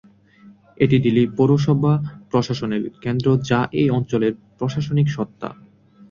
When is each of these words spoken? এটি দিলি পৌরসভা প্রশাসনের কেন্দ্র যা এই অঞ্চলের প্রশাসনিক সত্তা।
এটি 0.77 0.97
দিলি 1.05 1.23
পৌরসভা 1.37 1.93
প্রশাসনের 2.31 2.83
কেন্দ্র 3.03 3.27
যা 3.49 3.59
এই 3.79 3.87
অঞ্চলের 3.89 4.33
প্রশাসনিক 4.59 5.07
সত্তা। 5.09 5.49